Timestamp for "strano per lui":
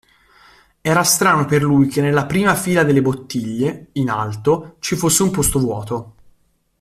1.03-1.85